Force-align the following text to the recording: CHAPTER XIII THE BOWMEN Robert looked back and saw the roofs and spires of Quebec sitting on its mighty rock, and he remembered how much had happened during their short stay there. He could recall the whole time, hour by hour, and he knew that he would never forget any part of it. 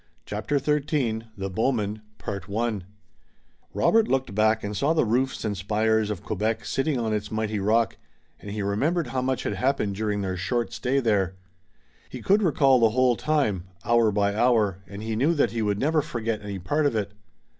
CHAPTER 0.25 0.57
XIII 0.57 1.25
THE 1.37 1.51
BOWMEN 1.51 2.01
Robert 3.71 4.07
looked 4.07 4.33
back 4.33 4.63
and 4.63 4.75
saw 4.75 4.93
the 4.93 5.05
roofs 5.05 5.45
and 5.45 5.55
spires 5.55 6.09
of 6.09 6.23
Quebec 6.23 6.65
sitting 6.65 6.97
on 6.99 7.13
its 7.13 7.29
mighty 7.31 7.59
rock, 7.59 7.97
and 8.39 8.49
he 8.49 8.63
remembered 8.63 9.09
how 9.09 9.21
much 9.21 9.43
had 9.43 9.53
happened 9.53 9.93
during 9.95 10.21
their 10.21 10.35
short 10.37 10.73
stay 10.73 10.99
there. 10.99 11.35
He 12.09 12.23
could 12.23 12.41
recall 12.41 12.79
the 12.79 12.89
whole 12.89 13.15
time, 13.15 13.65
hour 13.85 14.11
by 14.11 14.33
hour, 14.35 14.79
and 14.87 15.03
he 15.03 15.15
knew 15.15 15.35
that 15.35 15.51
he 15.51 15.61
would 15.61 15.77
never 15.77 16.01
forget 16.01 16.41
any 16.41 16.57
part 16.57 16.87
of 16.87 16.95
it. 16.95 17.11